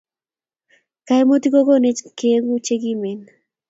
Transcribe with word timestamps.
kaimutik 1.07 1.51
ko 1.55 1.59
konech 1.67 1.99
kengu 2.19 2.53
che 2.65 2.75
kimen 2.81 3.19